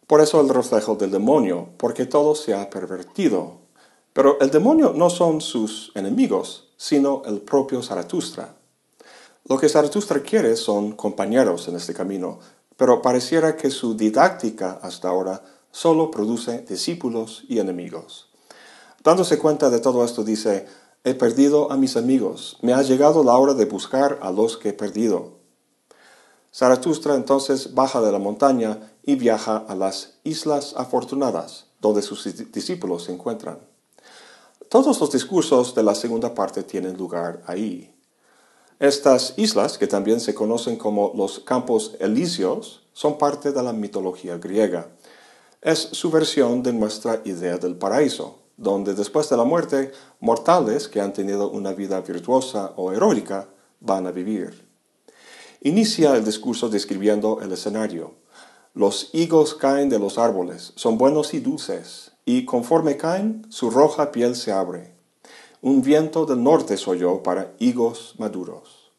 Por 0.08 0.22
eso 0.22 0.42
el 0.42 0.50
reflejo 0.50 0.96
del 0.96 1.12
demonio, 1.12 1.70
porque 1.78 2.06
todo 2.06 2.34
se 2.34 2.54
ha 2.54 2.70
pervertido. 2.70 3.60
Pero 4.14 4.40
el 4.40 4.50
demonio 4.50 4.94
no 4.96 5.10
son 5.10 5.40
sus 5.40 5.92
enemigos, 5.96 6.70
sino 6.78 7.22
el 7.26 7.42
propio 7.42 7.84
Zaratustra. 7.84 8.56
Lo 9.46 9.58
que 9.58 9.70
Zaratustra 9.70 10.22
quiere 10.22 10.56
son 10.56 10.94
compañeros 10.94 11.68
en 11.68 11.76
este 11.76 11.94
camino, 11.94 12.40
pero 12.78 13.02
pareciera 13.02 13.56
que 13.56 13.70
su 13.70 13.96
didáctica 13.96 14.80
hasta 14.82 15.10
ahora 15.10 15.44
solo 15.72 16.10
produce 16.10 16.62
discípulos 16.68 17.44
y 17.48 17.60
enemigos. 17.60 18.30
Dándose 19.04 19.38
cuenta 19.38 19.70
de 19.70 19.80
todo 19.80 20.04
esto 20.04 20.24
dice, 20.24 20.66
he 21.04 21.14
perdido 21.14 21.72
a 21.72 21.78
mis 21.78 21.98
amigos, 21.98 22.58
me 22.62 22.74
ha 22.74 22.82
llegado 22.82 23.24
la 23.24 23.38
hora 23.38 23.54
de 23.54 23.66
buscar 23.66 24.20
a 24.22 24.32
los 24.32 24.58
que 24.58 24.70
he 24.70 24.74
perdido. 24.74 25.39
Zaratustra 26.54 27.16
entonces 27.16 27.74
baja 27.74 28.02
de 28.02 28.12
la 28.12 28.20
montaña 28.20 28.92
y 29.04 29.16
viaja 29.16 29.58
a 29.58 29.76
las 29.76 30.20
Islas 30.24 30.74
Afortunadas, 30.78 31.66
donde 31.80 32.02
sus 32.02 32.24
discípulos 32.52 33.04
se 33.04 33.14
encuentran. 33.14 33.60
Todos 34.70 35.00
los 35.00 35.12
discursos 35.12 35.74
de 35.74 35.84
la 35.84 35.96
segunda 35.96 36.34
parte 36.34 36.64
tienen 36.64 36.98
lugar 36.98 37.42
ahí. 37.48 37.94
Estas 38.80 39.34
islas, 39.36 39.78
que 39.78 39.88
también 39.88 40.20
se 40.20 40.34
conocen 40.34 40.78
como 40.78 41.12
los 41.16 41.40
Campos 41.40 41.96
Elíseos, 42.00 42.84
son 42.94 43.18
parte 43.18 43.52
de 43.52 43.64
la 43.64 43.74
mitología 43.74 44.38
griega. 44.38 44.90
Es 45.62 45.80
su 45.80 46.10
versión 46.10 46.64
de 46.64 46.72
nuestra 46.72 47.22
idea 47.26 47.58
del 47.58 47.76
paraíso, 47.76 48.40
donde 48.58 48.94
después 48.94 49.30
de 49.30 49.38
la 49.38 49.44
muerte, 49.44 49.92
mortales 50.20 50.88
que 50.88 51.02
han 51.02 51.14
tenido 51.14 51.50
una 51.50 51.74
vida 51.74 52.00
virtuosa 52.02 52.74
o 52.76 52.92
heroica 52.92 53.50
van 53.80 54.08
a 54.08 54.12
vivir. 54.12 54.69
Inicia 55.62 56.16
el 56.16 56.24
discurso 56.24 56.70
describiendo 56.70 57.42
el 57.42 57.52
escenario. 57.52 58.14
Los 58.74 59.10
higos 59.12 59.56
caen 59.56 59.90
de 59.90 60.00
los 60.00 60.18
árboles, 60.18 60.72
son 60.78 60.98
buenos 60.98 61.34
y 61.34 61.42
dulces, 61.42 62.14
y 62.24 62.46
conforme 62.46 62.96
caen, 62.96 63.46
su 63.50 63.70
roja 63.70 64.14
piel 64.14 64.38
se 64.38 64.54
abre. 64.54 64.94
Un 65.62 65.82
viento 65.82 66.26
del 66.26 66.42
norte 66.42 66.78
soy 66.78 67.00
yo 67.00 67.22
para 67.22 67.52
higos 67.60 68.16
maduros. 68.18 68.94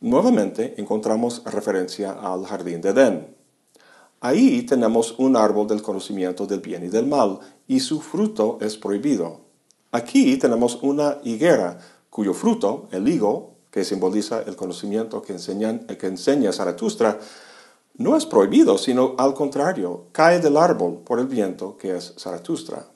Nuevamente 0.00 0.74
encontramos 0.78 1.44
referencia 1.44 2.10
al 2.10 2.44
jardín 2.44 2.80
de 2.80 2.88
Edén. 2.88 3.36
Ahí 4.20 4.62
tenemos 4.62 5.14
un 5.16 5.36
árbol 5.36 5.68
del 5.68 5.80
conocimiento 5.80 6.44
del 6.44 6.58
bien 6.58 6.84
y 6.84 6.88
del 6.88 7.06
mal, 7.06 7.38
y 7.68 7.78
su 7.78 8.00
fruto 8.00 8.58
es 8.60 8.76
prohibido. 8.76 9.42
Aquí 9.92 10.36
tenemos 10.38 10.80
una 10.82 11.18
higuera 11.22 11.78
cuyo 12.10 12.34
fruto, 12.34 12.88
el 12.90 13.06
higo, 13.06 13.51
que 13.72 13.84
simboliza 13.84 14.42
el 14.42 14.54
conocimiento 14.54 15.20
que, 15.22 15.32
enseña 15.32 16.52
Zaratustra, 16.52 17.18
no 17.94 18.16
es 18.16 18.24
prohibido, 18.24 18.78
sino 18.78 19.16
al 19.18 19.34
contrario, 19.34 20.06
cae 20.12 20.38
del 20.38 20.56
árbol 20.56 21.00
por 21.04 21.18
el 21.18 21.26
viento 21.26 21.76
que 21.76 21.96
es 21.96 22.14
Zaratustra. 22.16 22.86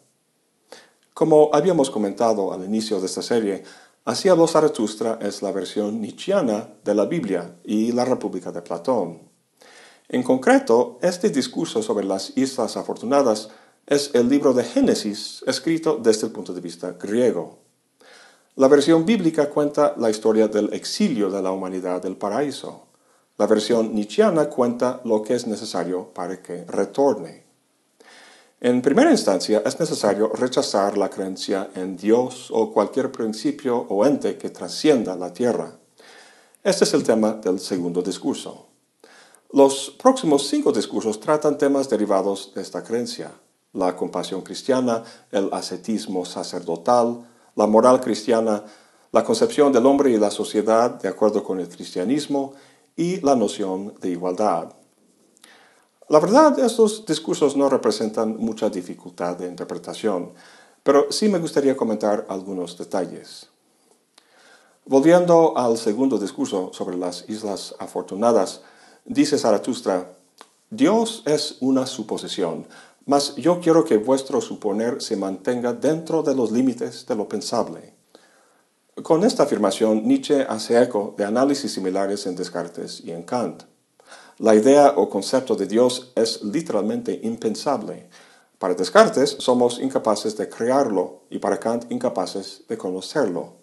Como 1.13 1.51
habíamos 1.53 1.91
comentado 1.91 2.53
al 2.53 2.65
inicio 2.65 3.01
de 3.01 3.07
esta 3.07 3.23
serie, 3.23 3.65
Así 4.07 4.29
habló 4.29 4.47
Zaratustra 4.47 5.19
es 5.21 5.43
la 5.43 5.51
versión 5.51 6.01
nietzscheana 6.01 6.69
de 6.85 6.95
la 6.95 7.07
Biblia 7.07 7.57
y 7.65 7.91
la 7.91 8.05
República 8.05 8.53
de 8.53 8.63
Platón. 8.63 9.19
En 10.09 10.23
concreto, 10.23 11.01
este 11.03 11.29
discurso 11.29 11.83
sobre 11.83 12.05
las 12.05 12.33
islas 12.37 12.77
afortunadas 12.77 13.49
es 13.85 14.15
el 14.15 14.29
libro 14.29 14.55
de 14.55 14.63
Génesis 14.63 15.43
escrito 15.49 15.99
desde 16.01 16.29
el 16.29 16.33
punto 16.33 16.55
de 16.55 16.61
vista 16.61 16.93
griego. 16.93 17.66
La 18.59 18.69
versión 18.69 19.05
bíblica 19.05 19.51
cuenta 19.51 19.93
la 19.99 20.09
historia 20.09 20.49
del 20.49 20.73
exilio 20.73 21.29
de 21.29 21.43
la 21.43 21.51
humanidad 21.51 22.01
del 22.01 22.17
paraíso. 22.17 22.87
La 23.37 23.47
versión 23.47 23.95
nietzscheana 23.95 24.49
cuenta 24.49 25.03
lo 25.05 25.23
que 25.23 25.35
es 25.35 25.47
necesario 25.47 26.09
para 26.15 26.43
que 26.43 26.65
retorne. 26.65 27.45
En 28.59 28.81
primera 28.81 29.11
instancia, 29.11 29.63
es 29.63 29.79
necesario 29.79 30.29
rechazar 30.29 30.97
la 30.97 31.11
creencia 31.11 31.69
en 31.75 31.99
Dios 31.99 32.49
o 32.51 32.73
cualquier 32.73 33.13
principio 33.13 33.77
o 33.91 34.07
ente 34.07 34.39
que 34.39 34.49
trascienda 34.49 35.15
la 35.17 35.35
tierra. 35.35 35.77
Este 36.65 36.85
es 36.85 36.95
el 36.95 37.05
tema 37.05 37.35
del 37.35 37.61
segundo 37.61 38.01
discurso. 38.01 38.69
Los 39.53 39.91
próximos 40.03 40.49
cinco 40.49 40.73
discursos 40.73 41.21
tratan 41.21 41.59
temas 41.59 41.91
derivados 41.91 42.53
de 42.55 42.63
esta 42.63 42.83
creencia. 42.83 43.33
La 43.75 43.95
compasión 43.95 44.41
cristiana, 44.41 45.05
el 45.31 45.51
ascetismo 45.53 46.25
sacerdotal, 46.25 47.36
la 47.57 47.67
moral 47.67 48.01
cristiana, 48.01 48.65
la 49.11 49.25
concepción 49.25 49.73
del 49.73 49.87
hombre 49.87 50.11
y 50.11 50.19
la 50.19 50.31
sociedad 50.31 50.91
de 51.01 51.09
acuerdo 51.09 51.43
con 51.43 51.59
el 51.59 51.69
cristianismo 51.69 52.53
y 52.95 53.21
la 53.23 53.35
noción 53.35 53.95
de 54.01 54.11
igualdad. 54.11 54.73
La 56.09 56.21
verdad, 56.21 56.57
estos 56.61 57.05
discursos 57.05 57.57
no 57.57 57.69
representan 57.69 58.37
mucha 58.37 58.71
dificultad 58.71 59.37
de 59.37 59.49
interpretación, 59.49 60.33
pero 60.83 61.11
sí 61.11 61.29
me 61.29 61.41
gustaría 61.41 61.77
comentar 61.77 62.27
algunos 62.29 62.79
detalles. 62.79 63.49
Volviendo 64.85 65.59
al 65.59 65.79
segundo 65.79 66.17
discurso 66.17 66.71
sobre 66.73 66.97
las 66.97 67.29
islas 67.29 67.75
afortunadas, 67.81 68.61
dice 69.05 69.37
Zaratustra, 69.37 70.13
Dios 70.71 71.23
es 71.27 71.57
una 71.61 71.87
suposición, 71.87 72.69
mas 73.07 73.35
yo 73.37 73.61
quiero 73.61 73.85
que 73.85 73.97
vuestro 73.97 74.41
suponer 74.41 75.01
se 75.01 75.17
mantenga 75.17 75.73
dentro 75.73 76.23
de 76.23 76.35
los 76.35 76.51
límites 76.51 77.07
de 77.07 77.15
lo 77.15 77.29
pensable. 77.29 77.95
Con 79.03 79.25
esta 79.25 79.45
afirmación, 79.45 80.07
Nietzsche 80.07 80.43
hace 80.43 80.83
eco 80.83 81.15
de 81.17 81.25
análisis 81.25 81.73
similares 81.73 82.27
en 82.27 82.35
Descartes 82.35 83.01
y 83.05 83.13
en 83.13 83.23
Kant. 83.23 83.63
La 84.39 84.55
idea 84.55 84.95
o 84.97 85.09
concepto 85.09 85.55
de 85.55 85.67
Dios 85.67 86.13
es 86.15 86.43
literalmente 86.43 87.21
impensable. 87.23 88.09
Para 88.59 88.75
Descartes 88.75 89.37
somos 89.39 89.79
incapaces 89.79 90.37
de 90.37 90.49
crearlo 90.49 91.23
y 91.31 91.39
para 91.39 91.61
Kant 91.61 91.91
incapaces 91.91 92.65
de 92.69 92.77
conocerlo. 92.77 93.55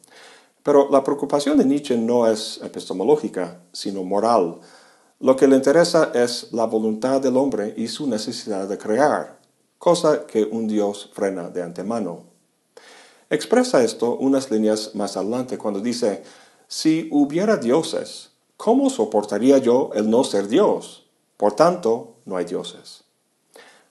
Pero 0.64 0.88
la 0.90 1.04
preocupación 1.04 1.58
de 1.58 1.66
Nietzsche 1.66 1.98
no 1.98 2.28
es 2.28 2.62
epistemológica, 2.64 3.60
sino 3.74 4.04
moral, 4.04 4.62
lo 5.24 5.38
que 5.38 5.48
le 5.48 5.56
interesa 5.56 6.12
es 6.14 6.52
la 6.52 6.66
voluntad 6.66 7.22
del 7.22 7.38
hombre 7.38 7.74
y 7.78 7.88
su 7.88 8.08
necesidad 8.08 8.68
de 8.68 8.78
crear, 8.78 9.40
cosa 9.80 10.28
que 10.28 10.44
un 10.44 10.68
Dios 10.68 11.12
frena 11.14 11.50
de 11.50 11.64
antemano. 11.64 12.24
Expresa 13.30 13.82
esto 13.82 14.18
unas 14.18 14.52
líneas 14.52 14.96
más 14.96 15.16
adelante 15.16 15.58
cuando 15.58 15.80
dice, 15.80 16.24
si 16.68 17.08
hubiera 17.10 17.56
dioses, 17.56 18.32
¿cómo 18.58 18.90
soportaría 18.90 19.60
yo 19.60 19.92
el 19.96 20.10
no 20.10 20.26
ser 20.26 20.50
Dios? 20.50 21.06
Por 21.38 21.54
tanto, 21.54 22.18
no 22.26 22.36
hay 22.36 22.44
dioses. 22.44 23.06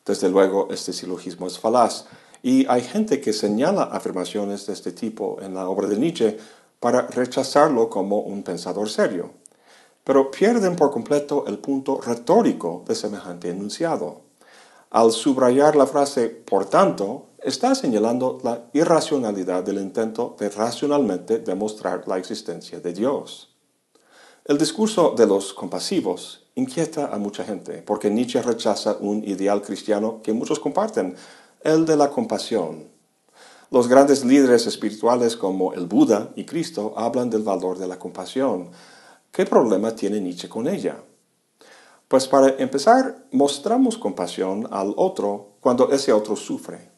Desde 0.04 0.28
luego, 0.28 0.68
este 0.70 0.92
silogismo 0.92 1.46
es 1.46 1.58
falaz, 1.58 2.04
y 2.42 2.66
hay 2.68 2.82
gente 2.82 3.22
que 3.22 3.32
señala 3.32 3.84
afirmaciones 3.84 4.66
de 4.66 4.74
este 4.74 4.92
tipo 4.92 5.38
en 5.40 5.54
la 5.54 5.66
obra 5.66 5.88
de 5.88 5.96
Nietzsche 5.96 6.36
para 6.78 7.06
rechazarlo 7.06 7.88
como 7.88 8.18
un 8.18 8.42
pensador 8.42 8.90
serio 8.90 9.40
pero 10.04 10.30
pierden 10.30 10.76
por 10.76 10.90
completo 10.90 11.44
el 11.46 11.58
punto 11.58 12.00
retórico 12.00 12.84
de 12.86 12.94
semejante 12.94 13.50
enunciado. 13.50 14.22
Al 14.90 15.12
subrayar 15.12 15.76
la 15.76 15.86
frase 15.86 16.28
por 16.28 16.66
tanto, 16.66 17.28
está 17.42 17.74
señalando 17.74 18.38
la 18.42 18.66
irracionalidad 18.72 19.62
del 19.62 19.78
intento 19.78 20.36
de 20.38 20.50
racionalmente 20.50 21.38
demostrar 21.38 22.06
la 22.06 22.18
existencia 22.18 22.80
de 22.80 22.92
Dios. 22.92 23.56
El 24.44 24.58
discurso 24.58 25.14
de 25.16 25.26
los 25.26 25.54
compasivos 25.54 26.46
inquieta 26.56 27.06
a 27.06 27.18
mucha 27.18 27.44
gente 27.44 27.82
porque 27.82 28.10
Nietzsche 28.10 28.42
rechaza 28.42 28.96
un 29.00 29.24
ideal 29.24 29.62
cristiano 29.62 30.20
que 30.22 30.32
muchos 30.32 30.58
comparten, 30.58 31.14
el 31.62 31.86
de 31.86 31.96
la 31.96 32.10
compasión. 32.10 32.88
Los 33.70 33.88
grandes 33.88 34.24
líderes 34.24 34.66
espirituales 34.66 35.36
como 35.36 35.72
el 35.72 35.86
Buda 35.86 36.32
y 36.36 36.44
Cristo 36.44 36.92
hablan 36.96 37.30
del 37.30 37.42
valor 37.42 37.78
de 37.78 37.86
la 37.86 37.98
compasión, 37.98 38.70
¿Qué 39.32 39.46
problema 39.46 39.96
tiene 39.96 40.20
Nietzsche 40.20 40.46
con 40.46 40.68
ella? 40.68 41.02
Pues 42.06 42.28
para 42.28 42.50
empezar, 42.58 43.24
mostramos 43.32 43.96
compasión 43.96 44.68
al 44.70 44.92
otro 44.94 45.52
cuando 45.60 45.90
ese 45.90 46.12
otro 46.12 46.36
sufre. 46.36 46.90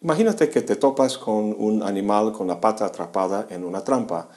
Imagínate 0.00 0.48
que 0.48 0.62
te 0.62 0.76
topas 0.76 1.18
con 1.18 1.56
un 1.58 1.82
animal 1.82 2.30
con 2.30 2.46
la 2.46 2.60
pata 2.60 2.84
atrapada 2.84 3.48
en 3.50 3.64
una 3.64 3.82
trampa. 3.82 4.28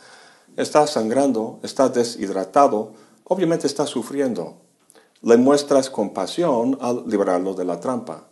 Está 0.58 0.88
sangrando, 0.88 1.60
está 1.62 1.88
deshidratado, 1.90 2.94
obviamente 3.26 3.68
está 3.68 3.86
sufriendo. 3.86 4.56
Le 5.22 5.38
muestras 5.38 5.92
compasión 5.92 6.80
al 6.82 7.04
liberarlo 7.08 7.54
de 7.54 7.66
la 7.66 7.80
trampa. 7.80 8.30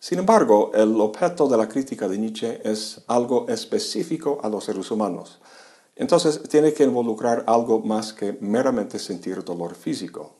Sin 0.00 0.18
embargo, 0.18 0.72
el 0.74 1.00
objeto 1.00 1.46
de 1.46 1.56
la 1.56 1.68
crítica 1.68 2.08
de 2.08 2.18
Nietzsche 2.18 2.60
es 2.64 3.02
algo 3.06 3.46
específico 3.48 4.40
a 4.42 4.48
los 4.48 4.64
seres 4.64 4.90
humanos. 4.90 5.38
Entonces 6.00 6.40
tiene 6.48 6.72
que 6.72 6.84
involucrar 6.84 7.44
algo 7.46 7.80
más 7.80 8.14
que 8.14 8.38
meramente 8.40 8.98
sentir 8.98 9.44
dolor 9.44 9.74
físico. 9.74 10.32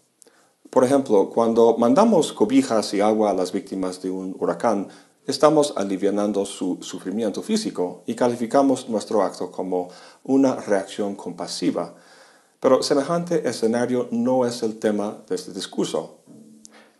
Por 0.70 0.84
ejemplo, 0.84 1.28
cuando 1.28 1.76
mandamos 1.76 2.32
cobijas 2.32 2.94
y 2.94 3.02
agua 3.02 3.28
a 3.28 3.34
las 3.34 3.52
víctimas 3.52 4.00
de 4.00 4.10
un 4.10 4.34
huracán, 4.38 4.88
estamos 5.26 5.74
aliviando 5.76 6.46
su 6.46 6.78
sufrimiento 6.80 7.42
físico 7.42 8.02
y 8.06 8.14
calificamos 8.14 8.88
nuestro 8.88 9.20
acto 9.20 9.50
como 9.50 9.88
una 10.24 10.54
reacción 10.54 11.14
compasiva. 11.14 11.94
Pero 12.58 12.82
semejante 12.82 13.46
escenario 13.46 14.08
no 14.10 14.46
es 14.46 14.62
el 14.62 14.78
tema 14.78 15.18
de 15.28 15.34
este 15.34 15.52
discurso. 15.52 16.20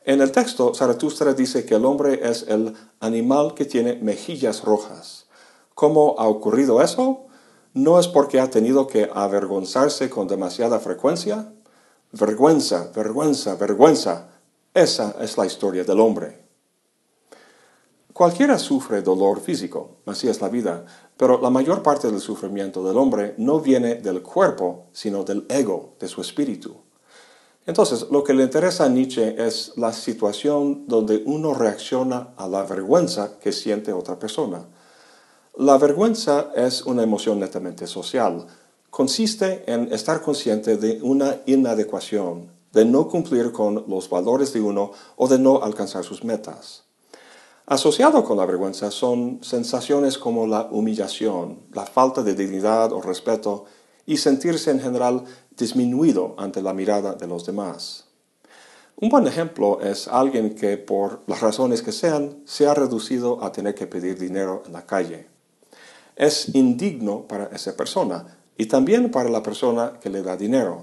En 0.04 0.20
el 0.20 0.32
texto, 0.32 0.74
Zaratustra 0.74 1.32
dice 1.32 1.64
que 1.64 1.76
el 1.76 1.86
hombre 1.86 2.28
es 2.28 2.44
el 2.46 2.74
animal 3.00 3.54
que 3.54 3.64
tiene 3.64 3.94
mejillas 3.94 4.64
rojas. 4.64 5.28
¿Cómo 5.74 6.14
ha 6.18 6.28
ocurrido 6.28 6.82
eso? 6.82 7.29
¿No 7.72 8.00
es 8.00 8.08
porque 8.08 8.40
ha 8.40 8.50
tenido 8.50 8.88
que 8.88 9.08
avergonzarse 9.12 10.10
con 10.10 10.26
demasiada 10.26 10.80
frecuencia? 10.80 11.52
Vergüenza, 12.10 12.90
vergüenza, 12.94 13.54
vergüenza. 13.54 14.28
Esa 14.74 15.14
es 15.20 15.38
la 15.38 15.46
historia 15.46 15.84
del 15.84 16.00
hombre. 16.00 16.40
Cualquiera 18.12 18.58
sufre 18.58 19.02
dolor 19.02 19.40
físico, 19.40 19.98
así 20.06 20.28
es 20.28 20.40
la 20.40 20.48
vida, 20.48 20.84
pero 21.16 21.40
la 21.40 21.48
mayor 21.48 21.82
parte 21.82 22.10
del 22.10 22.20
sufrimiento 22.20 22.84
del 22.84 22.98
hombre 22.98 23.34
no 23.38 23.60
viene 23.60 23.94
del 23.94 24.20
cuerpo, 24.20 24.88
sino 24.92 25.22
del 25.22 25.46
ego, 25.48 25.94
de 26.00 26.08
su 26.08 26.20
espíritu. 26.20 26.76
Entonces, 27.66 28.08
lo 28.10 28.24
que 28.24 28.34
le 28.34 28.42
interesa 28.42 28.86
a 28.86 28.88
Nietzsche 28.88 29.36
es 29.38 29.74
la 29.76 29.92
situación 29.92 30.86
donde 30.88 31.22
uno 31.24 31.54
reacciona 31.54 32.34
a 32.36 32.48
la 32.48 32.64
vergüenza 32.64 33.38
que 33.38 33.52
siente 33.52 33.92
otra 33.92 34.18
persona. 34.18 34.66
La 35.60 35.76
vergüenza 35.76 36.52
es 36.56 36.86
una 36.86 37.02
emoción 37.02 37.38
netamente 37.38 37.86
social, 37.86 38.46
consiste 38.88 39.70
en 39.70 39.92
estar 39.92 40.22
consciente 40.22 40.78
de 40.78 41.02
una 41.02 41.36
inadecuación, 41.44 42.50
de 42.72 42.86
no 42.86 43.08
cumplir 43.08 43.52
con 43.52 43.84
los 43.86 44.08
valores 44.08 44.54
de 44.54 44.62
uno 44.62 44.92
o 45.16 45.28
de 45.28 45.38
no 45.38 45.62
alcanzar 45.62 46.02
sus 46.02 46.24
metas. 46.24 46.84
Asociado 47.66 48.24
con 48.24 48.38
la 48.38 48.46
vergüenza 48.46 48.90
son 48.90 49.40
sensaciones 49.42 50.16
como 50.16 50.46
la 50.46 50.66
humillación, 50.70 51.58
la 51.74 51.84
falta 51.84 52.22
de 52.22 52.34
dignidad 52.34 52.94
o 52.94 53.02
respeto 53.02 53.66
y 54.06 54.16
sentirse 54.16 54.70
en 54.70 54.80
general 54.80 55.24
disminuido 55.58 56.36
ante 56.38 56.62
la 56.62 56.72
mirada 56.72 57.16
de 57.16 57.26
los 57.26 57.44
demás. 57.44 58.06
Un 58.96 59.10
buen 59.10 59.26
ejemplo 59.26 59.78
es 59.82 60.08
alguien 60.08 60.54
que 60.54 60.78
por 60.78 61.20
las 61.26 61.42
razones 61.42 61.82
que 61.82 61.92
sean 61.92 62.38
se 62.46 62.66
ha 62.66 62.72
reducido 62.72 63.44
a 63.44 63.52
tener 63.52 63.74
que 63.74 63.86
pedir 63.86 64.18
dinero 64.18 64.62
en 64.64 64.72
la 64.72 64.86
calle. 64.86 65.29
Es 66.20 66.54
indigno 66.54 67.26
para 67.26 67.46
esa 67.46 67.74
persona, 67.74 68.26
y 68.58 68.66
también 68.66 69.10
para 69.10 69.30
la 69.30 69.42
persona 69.42 69.98
que 70.02 70.10
le 70.10 70.22
da 70.22 70.36
dinero. 70.36 70.82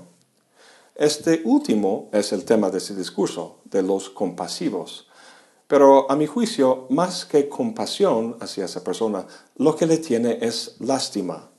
Este 0.96 1.44
último 1.46 2.10
es 2.12 2.34
el 2.34 2.44
tema 2.44 2.72
de 2.72 2.80
ese 2.80 2.96
discurso, 2.96 3.60
de 3.66 3.84
los 3.84 4.10
compasivos. 4.10 5.08
Pero 5.68 6.10
a 6.10 6.16
mi 6.16 6.26
juicio, 6.26 6.88
más 6.90 7.24
que 7.24 7.48
compasión 7.50 8.36
hacia 8.40 8.66
esa 8.66 8.84
persona, 8.84 9.28
lo 9.58 9.76
que 9.76 9.86
le 9.86 10.00
tiene 10.00 10.40
es 10.42 10.76
lástima. 10.80 11.52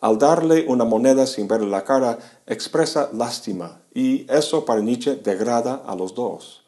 Al 0.00 0.18
darle 0.18 0.66
una 0.66 0.84
moneda 0.84 1.24
sin 1.28 1.46
verle 1.46 1.68
la 1.68 1.84
cara, 1.84 2.18
expresa 2.44 3.08
lástima, 3.12 3.82
y 3.94 4.26
eso 4.28 4.64
para 4.64 4.80
Nietzsche 4.80 5.14
degrada 5.14 5.84
a 5.86 5.94
los 5.94 6.16
dos. 6.16 6.64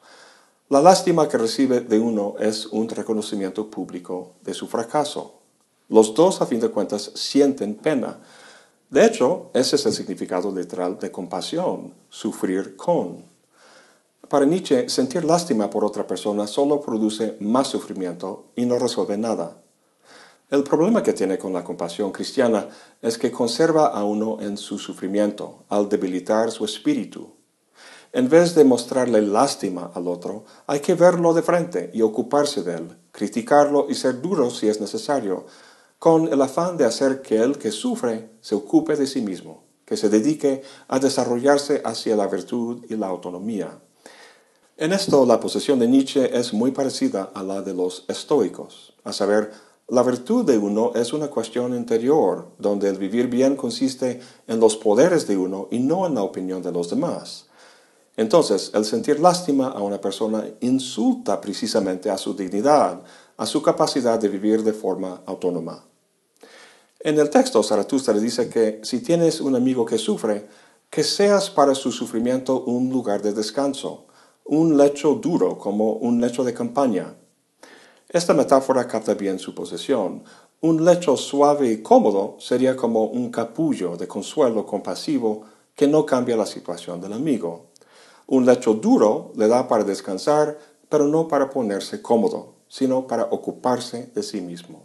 La 0.69 0.81
lástima 0.81 1.27
que 1.27 1.37
recibe 1.37 1.81
de 1.81 1.99
uno 1.99 2.35
es 2.39 2.67
un 2.67 2.87
reconocimiento 2.87 3.69
público 3.69 4.35
de 4.41 4.53
su 4.53 4.67
fracaso. 4.67 5.41
Los 5.89 6.13
dos, 6.13 6.41
a 6.41 6.45
fin 6.45 6.59
de 6.59 6.69
cuentas, 6.69 7.11
sienten 7.15 7.75
pena, 7.75 8.19
de 8.89 9.03
hecho, 9.03 9.49
ese 9.53 9.75
es 9.75 9.85
el 9.87 9.93
significado 9.93 10.51
literal 10.55 10.99
de 10.99 11.11
compasión, 11.11 11.93
sufrir 12.09 12.75
con. 12.75 13.25
Para 14.29 14.45
Nietzsche, 14.45 14.87
sentir 14.89 15.25
lástima 15.25 15.69
por 15.69 15.83
otra 15.83 16.05
persona 16.05 16.45
solo 16.45 16.79
produce 16.81 17.35
más 17.39 17.67
sufrimiento 17.67 18.45
y 18.55 18.65
no 18.65 18.77
resuelve 18.77 19.17
nada. 19.17 19.57
El 20.51 20.63
problema 20.63 21.01
que 21.01 21.13
tiene 21.13 21.39
con 21.39 21.51
la 21.51 21.63
compasión 21.63 22.11
cristiana 22.11 22.69
es 23.01 23.17
que 23.17 23.31
conserva 23.31 23.87
a 23.87 24.03
uno 24.03 24.37
en 24.39 24.55
su 24.55 24.77
sufrimiento, 24.77 25.65
al 25.69 25.89
debilitar 25.89 26.51
su 26.51 26.63
espíritu. 26.63 27.33
En 28.13 28.29
vez 28.29 28.53
de 28.55 28.63
mostrarle 28.63 29.21
lástima 29.21 29.91
al 29.93 30.07
otro, 30.07 30.45
hay 30.67 30.79
que 30.79 30.93
verlo 30.93 31.33
de 31.33 31.41
frente 31.41 31.89
y 31.93 32.01
ocuparse 32.03 32.61
de 32.61 32.75
él, 32.75 32.97
criticarlo 33.11 33.87
y 33.89 33.95
ser 33.95 34.21
duro 34.21 34.51
si 34.51 34.69
es 34.69 34.79
necesario, 34.79 35.47
con 36.05 36.31
el 36.31 36.39
afán 36.39 36.77
de 36.77 36.85
hacer 36.85 37.23
que 37.23 37.37
el 37.37 37.57
que 37.57 37.71
sufre 37.71 38.29
se 38.39 38.53
ocupe 38.53 38.95
de 38.95 39.07
sí 39.07 39.21
mismo, 39.21 39.63
que 39.85 39.97
se 39.97 40.07
dedique 40.07 40.61
a 40.87 40.99
desarrollarse 40.99 41.81
hacia 41.83 42.15
la 42.15 42.27
virtud 42.27 42.85
y 42.87 42.95
la 42.95 43.07
autonomía. 43.07 43.79
En 44.77 44.93
esto 44.93 45.25
la 45.25 45.39
posición 45.39 45.79
de 45.79 45.87
Nietzsche 45.87 46.37
es 46.37 46.53
muy 46.53 46.69
parecida 46.69 47.31
a 47.33 47.41
la 47.41 47.63
de 47.63 47.73
los 47.73 48.05
estoicos, 48.07 48.93
a 49.03 49.13
saber, 49.13 49.51
la 49.87 50.03
virtud 50.03 50.45
de 50.45 50.59
uno 50.59 50.91
es 50.93 51.11
una 51.11 51.29
cuestión 51.29 51.75
interior, 51.75 52.49
donde 52.59 52.87
el 52.87 52.99
vivir 52.99 53.25
bien 53.25 53.55
consiste 53.55 54.21
en 54.45 54.59
los 54.59 54.77
poderes 54.77 55.25
de 55.25 55.37
uno 55.37 55.69
y 55.71 55.79
no 55.79 56.05
en 56.05 56.13
la 56.13 56.21
opinión 56.21 56.61
de 56.61 56.71
los 56.71 56.87
demás. 56.91 57.47
Entonces, 58.15 58.69
el 58.75 58.85
sentir 58.85 59.19
lástima 59.19 59.69
a 59.69 59.81
una 59.81 59.99
persona 59.99 60.45
insulta 60.59 61.41
precisamente 61.41 62.11
a 62.11 62.19
su 62.19 62.35
dignidad, 62.35 63.01
a 63.37 63.45
su 63.47 63.63
capacidad 63.63 64.19
de 64.19 64.29
vivir 64.29 64.63
de 64.63 64.71
forma 64.71 65.23
autónoma. 65.25 65.83
En 67.05 67.19
el 67.19 67.29
texto, 67.29 67.61
Zaratustra 67.61 68.15
dice 68.15 68.49
que 68.49 68.79
si 68.81 68.99
tienes 68.99 69.39
un 69.39 69.55
amigo 69.55 69.85
que 69.85 69.99
sufre, 69.99 70.47
que 70.89 71.03
seas 71.03 71.51
para 71.51 71.75
su 71.75 71.91
sufrimiento 71.91 72.63
un 72.63 72.89
lugar 72.89 73.21
de 73.21 73.31
descanso, 73.31 74.07
un 74.43 74.75
lecho 74.75 75.13
duro 75.13 75.59
como 75.59 75.93
un 75.97 76.19
lecho 76.19 76.43
de 76.43 76.55
campaña. 76.55 77.13
Esta 78.09 78.33
metáfora 78.33 78.87
capta 78.87 79.13
bien 79.13 79.37
su 79.37 79.53
posesión. 79.53 80.23
Un 80.61 80.83
lecho 80.83 81.15
suave 81.15 81.71
y 81.73 81.83
cómodo 81.83 82.37
sería 82.39 82.75
como 82.75 83.03
un 83.05 83.29
capullo 83.29 83.97
de 83.97 84.07
consuelo 84.07 84.65
compasivo 84.65 85.43
que 85.75 85.87
no 85.87 86.07
cambia 86.07 86.35
la 86.35 86.47
situación 86.47 87.01
del 87.01 87.13
amigo. 87.13 87.67
Un 88.25 88.47
lecho 88.47 88.73
duro 88.73 89.31
le 89.35 89.47
da 89.47 89.67
para 89.67 89.83
descansar, 89.83 90.57
pero 90.89 91.05
no 91.05 91.27
para 91.27 91.51
ponerse 91.51 92.01
cómodo 92.01 92.55
sino 92.67 93.05
para 93.05 93.25
ocuparse 93.25 94.09
de 94.15 94.23
sí 94.23 94.41
mismo. 94.41 94.84